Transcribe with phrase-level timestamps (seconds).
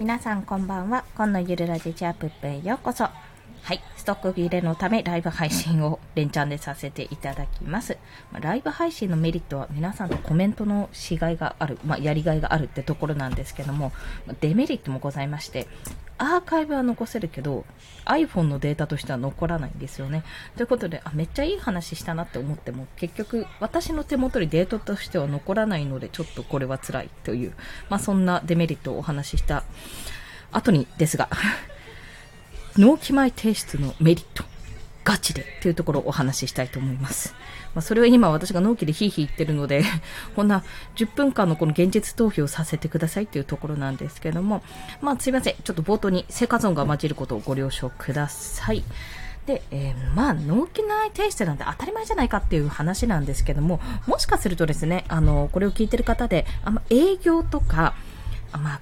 [0.00, 1.04] 皆さんこんばんは。
[1.14, 3.04] 今のゆるラジチャープップへようこそ。
[3.62, 3.82] はい。
[3.96, 7.98] ストック切れのためライブ配信を連チャンでさせていただきます。
[8.32, 13.92] まあ、ライブ配信のメリットは皆さんとコメントのしがいがある、まあ、やりがいがあるってところなんですけども、
[14.26, 15.66] まあ、デメリットもございまして、
[16.18, 17.64] アーカイブは残せるけど、
[18.04, 20.22] iPhone のデータとしては残らないんですよね。
[20.56, 27.54] ということで、あ、めっちゃいい話したなって思っても、結局、私の手元にデータとしては残らないので、ちょっとこれは辛いという、
[27.88, 29.64] まあ、そんなデメリットをお話しした
[30.52, 31.30] 後にですが、
[32.76, 34.44] 納期前提出のメリット、
[35.04, 37.34] ガチでというところをお話ししたいと思います。
[37.74, 39.84] まあ、それは今私が納期でヒーヒー言ってるので、
[40.36, 40.64] こんな
[40.96, 44.62] 10分間のこの現実投票させてくださいというところなんですけども、
[45.00, 45.54] まあすいません。
[45.62, 48.84] ちょっと冒頭に生活音が混じることをご了承ください。
[49.46, 57.94] で、えー、まあ、納期内提出なんて当たり前じゃないかっていう話なんですけども、もしかするとですね、あの、これを聞いてる方で、あま営業とか、
[58.52, 58.80] まあ、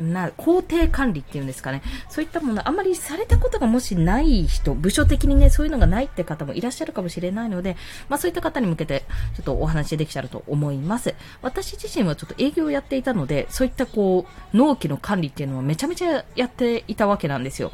[0.00, 1.82] な、工程管理っていうんですかね。
[2.08, 7.76] そういったものあまりされたことがもしない人、部署的にね、そういうのがないって方もいらっしゃるかもしれないので、
[8.08, 9.04] まあそういった方に向けて、
[9.36, 11.14] ちょっとお話できたらと思います。
[11.42, 17.72] 私自身はちょっと営業をやっていたので、そういったこう、納期の管理っていうのはめちゃめちゃやっていたわけなんですよ。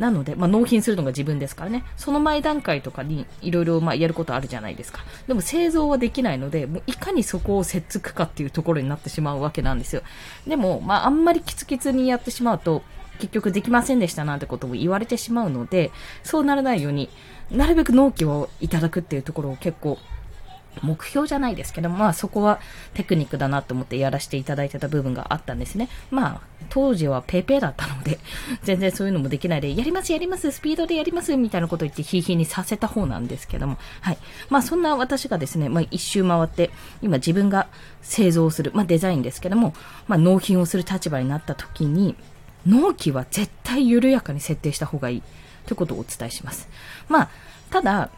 [0.00, 1.84] なので、まあ、納品するのが自分ですからね。
[1.98, 5.04] その前段階とかにいろいろまやることあるじゃないですか。
[5.28, 10.02] でも製造はできないので、もういかにそこを接つくかっていうところになってしまうわけなんですよ。
[10.46, 12.82] でも、まあ、あんまりキツキツにやってしまうと、
[13.18, 15.90] 結局できませんでしたなんてことを言われてしまうので、
[16.22, 17.10] そうならないように、
[17.50, 19.98] なるべく納期をいただくっていうところを結構
[20.82, 22.60] 目標じゃないですけど、まあそこは
[22.94, 25.88] テクニックだなと思ってやらせていただいてた部分があったんですね。
[26.10, 28.18] まあ当時は paypay だったので、
[28.62, 34.18] 全然そういうのもできないで、やりますやります、スピードでやりますみたいなことを言ってヒーヒーにさせた方なんですけども、はい。
[34.48, 36.70] まあそんな私がですね、まあ一周回って、
[37.02, 37.66] 今自分が
[38.02, 39.74] 製造する、まあデザインですけども、
[40.06, 42.16] まあ納品をする立場になった時に、
[42.66, 45.22] 納期は絶対緩やかに設定した方がいい
[45.66, 46.68] ということをお伝えします。
[47.08, 47.28] まあ、
[47.70, 48.10] ただ、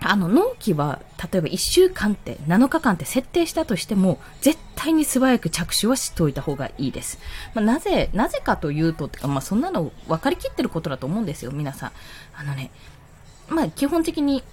[0.00, 1.00] あの、納期は、
[1.32, 7.18] 例えば1週間って、7日間って設定したとしても、絶対に素早く着手はしておいた方がいいです。
[7.54, 11.92] まあ、なぜ、なぜかというと、てか、まあ、そんなの分かりきってることだと思うんですよ、皆さん。
[12.36, 12.70] あのね、
[13.48, 14.44] まあ、基本的に、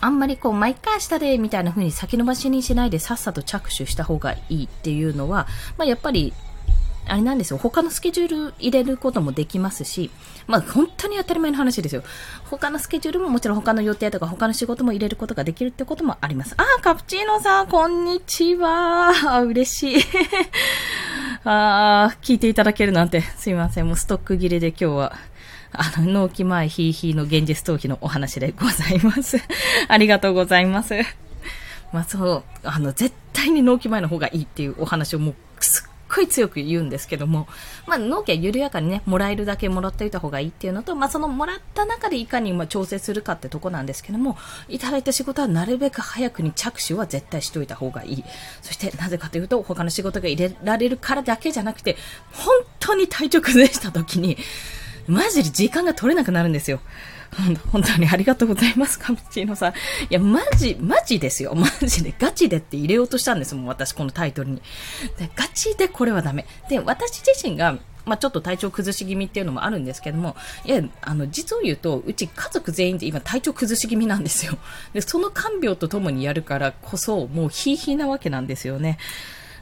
[0.00, 5.46] あんまりこう、毎回明日で、みたいな風に先延ばしにしないでさっさと着手した方がいいっていうのは、
[5.78, 6.34] まあ、やっぱり、
[7.06, 7.58] あれなんですよ。
[7.58, 10.10] 他のスケジュール入れることもできますし、
[10.46, 12.02] まあ本当に当たり前の話ですよ。
[12.44, 16.54] 他のスケジュールももちろん他の予定とか他の仕事も入れることができるってこともあります。
[16.56, 19.42] あー、カプチーノさん、こんにちは。
[19.42, 20.04] 嬉しい。
[21.44, 23.86] あー、聞いていただけるなんて、すいません。
[23.86, 25.16] もうストック切れで今日は、
[25.72, 29.38] あの、納期前ヒーヒーの現実逃避のお話でございます。
[29.88, 30.94] ありがとうございます。
[31.92, 35.34] まあそう、あの、絶対に納期前の方がいいっていうお話をもう、
[36.14, 37.48] ごい強く言うんですけども、
[37.86, 44.36] まあ、納期は緩やかにね、もらえるだけもらっておいた方がいいっていうのと、まあ、そのもらった中でいかにま調整するかってとこなんですけども、
[44.68, 48.24] いただいた仕事はなるべく早くに着手は絶対しておいた方がいい。
[48.60, 51.96] そして、なぜかというと、他の仕事が入れられるからだけじゃなくて、
[52.32, 54.36] 本当に体調崩した時に、
[55.06, 56.80] マジで時間が取れなくなるんですよ。
[57.70, 59.72] 本当にありがとうございます、カプチーノさん。
[59.72, 59.74] い
[60.10, 61.54] や、マジ、マジですよ。
[61.54, 64.62] マジで、ガチでって入れようとしたんですもん、私、このタイトルに。
[65.18, 66.46] で、ガチでこれはダメ。
[66.68, 74.58] で、私自身が、まあ、ちょっと体調崩し気味っていうのもあるんですけども、いや、あの、実を言うと、うち家族全員で今体調崩し気味なんですよ。
[74.92, 78.98] で、その看病とともにやるからこそ、もうヒーヒーなわけなんですよね。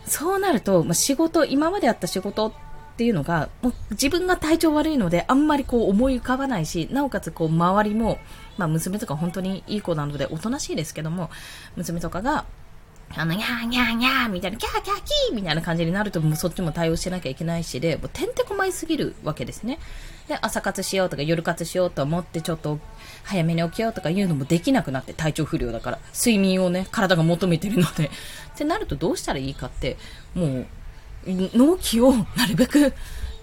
[0.06, 2.69] そうなると、まあ、仕事、今まであった仕事って
[3.00, 8.18] ていうのが、もう自分が体調悪いので、あんまりこう思い浮かばないし、なおかつこう周りも、
[8.58, 11.30] まあ娘とか本当にいい子なので、おとなしいですけども、
[11.76, 12.44] 娘とかが、
[13.16, 19.78] あの、にゃーにゃーにゃーみたいな、キャーキャーキーみたいな感じになると、もうそっちも対応しなきゃいけないしで、もうてんてこまいすぎるわけですね。
[20.28, 22.80] で、朝活しようとか夜活しようと思って、ちょっと
[23.22, 25.98] 早めに起きようとかいうのもできなくなって、体調不良だから。
[26.14, 28.08] 睡眠をね、体が求めてるので。
[28.08, 28.10] っ
[28.60, 29.96] てなるとどうしたらいいかって、
[30.34, 30.66] もう、
[31.26, 32.92] 納期をなるべく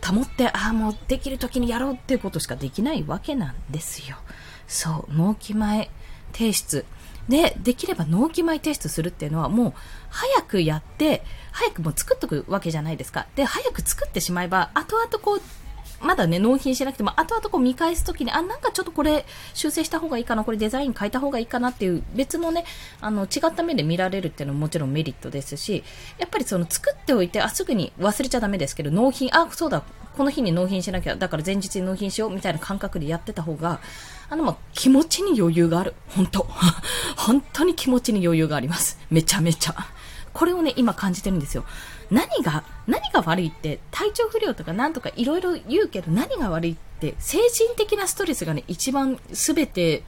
[0.06, 4.18] 保って、ああ、もうできる時にやろうっていうことしかできないわけなんですよ。
[4.68, 5.90] そう、納期前
[6.34, 6.86] 提出。
[7.28, 9.74] で、できれば納期前提出するっていうのはもう
[10.10, 13.28] 早くやって、早くもう作っとくわけじゃないですか。
[13.36, 15.42] で、早く作ってしまえば、後々こう、
[16.02, 22.66] まだね、納品しなくても、後々こう見返すときに、あ、なんかちょっとこれ修正した方がいいかな、これデザイン変えた方がいいかなっていう別のね、
[23.02, 25.84] あの、違った目で見られるっていうのももちろんメリットですし、
[26.18, 29.84] やっぱりその作っておいて、あ、すぐに忘れちゃダメですけど、納品、あ、そうだ、
[30.18, 33.80] この日に納品しなきゃ、だから前日に納品しようみたいな感覚でやってた方が、
[34.30, 35.94] あの、ま気持ちに余裕がある。
[36.10, 36.48] 本当
[37.16, 39.00] 本当に気持ちに余裕があります。
[39.10, 39.76] めちゃめちゃ。
[40.38, 41.66] これをね、今感じてるんですよ。
[42.12, 50.04] 何が、何が悪いって、体調不良とかなんとかいろいろ言うけど、何が悪いって、精神的なストレスがね、一番全て、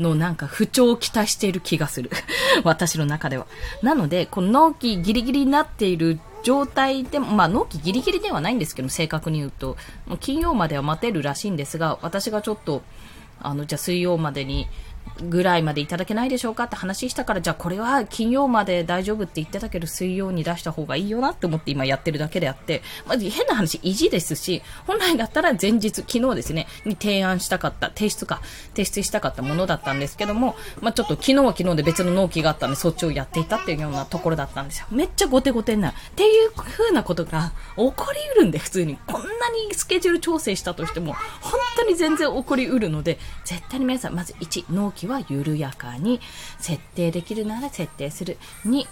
[0.00, 2.10] のなんか不調を期待している気がする。
[2.64, 3.46] 私の中では。
[3.80, 9.76] なので、この納期ギリギリになっている状態でも、まあ納期ギリギリではないんですけど、正確に言うと、
[10.06, 12.82] もう金曜までは待てるらしいんですが、私がちょっと、
[13.40, 14.66] あの、じゃあ水曜までに
[15.22, 28.40] ぐらいまでいただけないでしょうかって話したから、じゃあこれは金曜まで大丈夫って言ってたけど、水曜に出した方がいいよなって思って今やってるだけであって、まず変な話、意地ですし、本来だったら前日、昨日ですね、に提案したかった、提出か、
[28.70, 34.86] 提出したかったものだったんですけども、まあちょっと昨日は昨日で別の納期があったんで、そっちをやっていたっていうようなところだったんですよ。
[34.90, 35.96] めっちゃ後手後手になる。
[35.96, 38.98] っていう風なことが起こりうるんで、普通に。
[39.06, 46.20] こんなにスケジュール調整したとしても、本当に全然起こりうるので、絶対に皆さん、まず1、納期は緩やかに
[46.58, 48.38] 設定できるなら設定する。
[48.66, 48.86] 2、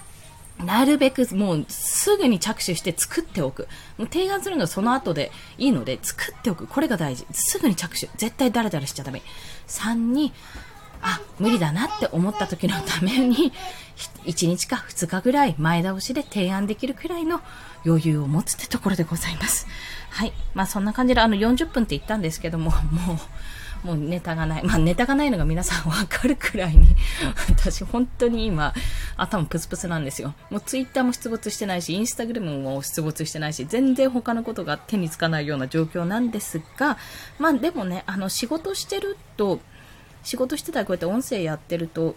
[0.65, 3.69] なるべくもうすぐに着手して作っておく。
[3.99, 6.67] もう提案するのはその後でいいので作っておく。
[6.67, 7.27] これが大事。
[7.33, 8.09] すぐに着手。
[8.17, 9.23] 絶対ダラダラしちゃダメ。
[9.69, 10.33] 3に、
[11.01, 13.53] あ、無理だなって思った時のために、
[14.25, 17.41] 1日か2日ぐらい前倒しで提案できるくらいの
[17.85, 19.67] 余裕を持つってところでございます。
[20.11, 20.33] はい。
[20.55, 23.19] まあそんな感じであの40分って言ったんですけども、もう、
[23.83, 24.65] もうネタがない。
[24.65, 26.89] まあネタがないのが皆さんわかるくらいに、
[27.51, 28.73] 私本当に今、
[29.17, 30.35] 頭プスプスなんですよ。
[30.51, 36.97] もうツイッターも出没してないし、インスタグラムも出没してないし、全然他のことが手につかないような状況なんですが、
[37.39, 39.61] まあでもね、あの仕事してると、
[40.23, 42.15] 仕事してたらこうやって音声やってると、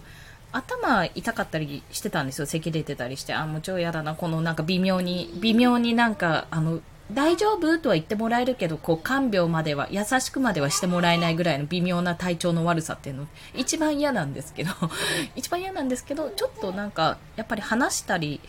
[0.52, 2.46] 頭痛かったりしてたんですよ。
[2.46, 3.34] 咳出てたりして。
[3.34, 4.14] あ、もう超嫌だな。
[4.14, 6.80] このなんか微妙に、微妙になんか、あの、
[7.12, 14.72] 大丈夫とは言ってもらえるけど、こう、看病までは、優しくまではしてもらえないぐらいの微妙な体調の悪さっていうの、一番嫌なんですけど、
[15.36, 18.40] 一番嫌なんですけど、ちょっとなんか、やっぱり話したり、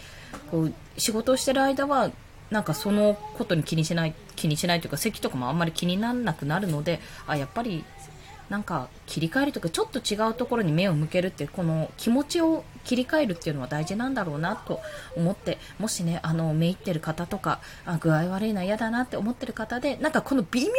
[0.50, 2.10] こう、仕事をしてる間は、
[2.50, 7.84] なんかそのことに気にしない、気にしないというか、咳とかもあんまり気にならなくなるので、あ、やっぱり
[8.50, 14.80] なんか切り替えるとかちょっと違うところに目を向けるってこの気持ちを切り替えるっていうのは大事なんだろうなと
[15.16, 20.74] 思ってもしねあのめいってる方とかあ具合悪いな嫌だなって思ってる方でなんかこの微妙に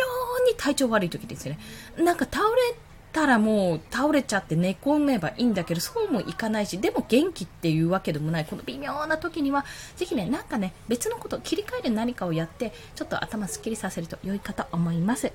[0.57, 1.59] 体調悪い時ですね。
[1.99, 2.77] なんか倒れ
[3.19, 9.65] たらもう倒れちゃって寝込めばいいんだけど、そうもいかないし、でも元気っていうわけでもない、この微妙な時には、
[9.97, 15.33] ぜひね、なんかね、別のこと、切り替える何かをやって、ちょっと頭すっきりさせると良いかと思います。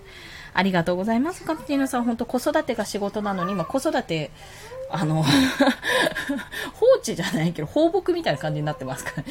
[0.54, 1.44] ありがとうございます。
[1.44, 4.32] カプティーノさん、本当子育てが仕事なのに、今子育て、
[4.90, 5.24] あの
[6.74, 9.24] 放置じゃないけど、放牧みたいな感じになってますから、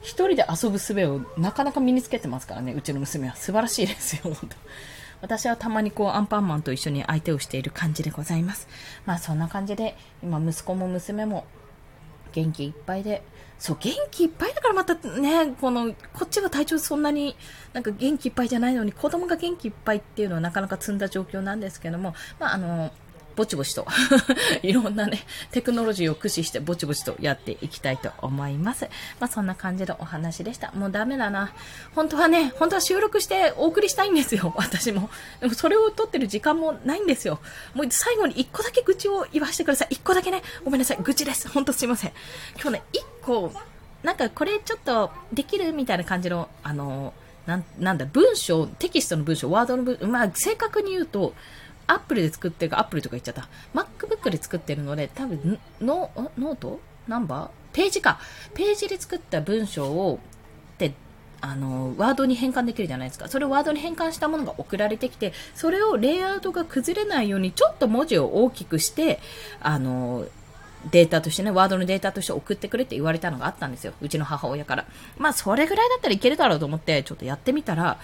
[0.00, 3.36] 一人で遊ぶ術をなかなか身につけてますからね、うちの娘は。
[3.36, 4.56] 素晴らしいですよ、本当。
[5.20, 8.68] 私はたまにこうアンパンマンと一緒に相手をしている感じでございます。
[9.06, 11.44] まあそんな感じで、今息子も娘も
[12.32, 13.22] 元気いっぱいで、
[13.58, 17.36] そう、元気いっぱいだからまたね、この、こっちが体調そんなに
[17.72, 22.92] なんか元気いっぱいじゃないのに、子供が元気いっぱいっていうのはなかなか積んだ状況なんですけども、まああの、
[23.38, 23.86] ぼちぼちと
[24.64, 28.86] いろんなね、テクノロジーを駆使してぼちぼちとやっていきたいと思います。
[29.20, 30.72] まあ、そんな感じのお話でした。
[30.72, 31.52] もうダメだな。
[31.94, 35.08] 本当はね、本当は収録してお送りしたいんですよ、 私も。
[35.38, 37.38] でもそれを撮ってる時間もないんですよ。
[37.74, 39.88] もう最後に一個だけ愚痴を言わせてください。
[39.92, 41.48] 一個だけね、ごめんなさい、愚痴です。
[41.48, 42.12] 本当すいません。
[42.56, 43.52] 今日ね、一個、
[44.02, 47.14] なんかこれちょっとできるみたいな感じの、あの、
[47.46, 51.34] なんなんだ、文章、テキストの文章、ワードの文章、まあ、正確に言うと、
[51.88, 53.48] アップルで作ってるか、アップルとか言っちゃった。
[53.74, 56.80] MacBook で作ってるので、多分、ノノート？
[57.08, 57.48] ナンバー？
[57.72, 58.20] ページか。
[58.54, 60.20] ページで作った文章を、
[60.78, 60.92] で、
[61.40, 63.28] あの、ワードに変換できるじゃないですか。
[63.28, 69.20] それをワードに変換したものが送られてきて、それをレイアウトが崩れないように、ちょっと文字を大きくして、
[69.60, 70.26] あの、
[70.90, 73.94] データとしてね、ワードのデータとして送ってくれって言われたのがあったんですよ。
[74.00, 74.86] うちの母親から。
[75.16, 77.98] まあ、それぐらいだったらいけるだろうと思って、ちょっとやってみたら、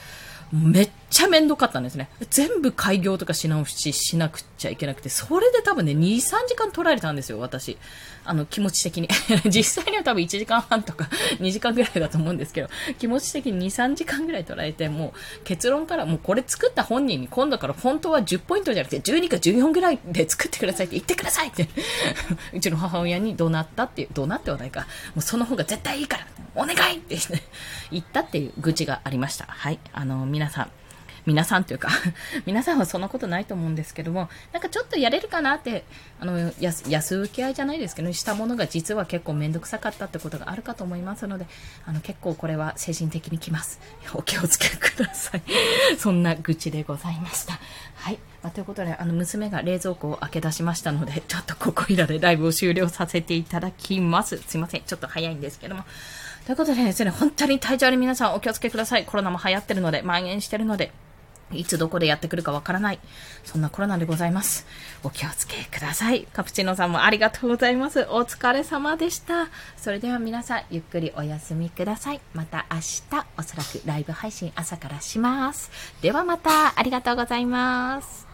[0.52, 2.08] めっちゃめんどかったんですね。
[2.30, 7.78] 全部開業とかし直ししなくちゃいけなくて、それで多分ね、2、3時間取られたんですよ、私。
[8.24, 9.08] あの、気持ち的に。
[9.46, 11.08] 実際には多分1時間半とか
[11.40, 21.68] 2時間ぐらいだと思うんですけど、気持ち的に2、3時間ぐらい取られて、もう結論からもうこれ作った本人に今度から本当は10ポイントじゃなくて12か14ぐらいで作ってくださいって言ってくださいって
[22.52, 24.86] うちの母親に怒鳴ったっていう、怒鳴ってはないか、も
[25.18, 27.18] うその方が絶対いいからお願いって
[27.90, 29.46] 言ったっていう愚痴がありました。
[29.48, 29.78] はい。
[29.92, 30.70] あの、皆さん、
[31.26, 31.90] 皆さんというか
[32.44, 35.84] 皆さんはそんなことないと思うんですけども、なんかちょっとやれるかなって、
[36.18, 41.46] あの、安、安請け合いじゃないですけど、したものが実は結構めんどくさかったってことがあるかと思いますので、
[41.86, 43.78] あの、結構これは精神的にきます。
[44.12, 45.42] お気をつけください。
[45.98, 47.60] そんな愚痴でございました。
[47.94, 48.18] はい。
[48.42, 54.42] まあ、ということで、あの、娘が冷蔵庫を開け出しましたので、ちょっとここいらでライブを終了させていただきます。
[54.46, 54.82] すいません。
[54.82, 55.84] ちょっと早いんですけども。
[56.46, 59.06] ということでですね、本当に体調に皆さんお気をつけください。
[59.06, 60.92] コロナも流行ってるので、蔓延してるので、
[61.52, 62.98] いつどこでやってくるかわからない。
[63.44, 64.66] そんなコロナでございます。
[65.02, 66.26] お気をつけください。
[66.32, 68.06] カプチーノさんもありがとうございます。
[68.10, 69.48] お疲れ様でした。
[69.78, 72.20] それでは皆さん、ゆっくりお休みください。
[72.34, 75.70] また明日、おそらくライブ配信朝からします。
[76.02, 78.33] ではまた、ありがとうございます。